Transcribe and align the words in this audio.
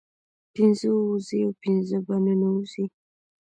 پنځه 0.55 0.87
ووزي 0.93 1.39
او 1.45 1.51
پنځه 1.61 1.97
په 2.05 2.15
ننوزي 2.25 2.85